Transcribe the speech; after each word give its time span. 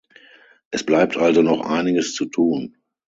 Es 0.71 0.83
bleibt 0.83 1.15
also 1.15 1.43
noch 1.43 1.61
einiges 1.61 2.15
zu 2.15 2.25
tun. 2.25 2.73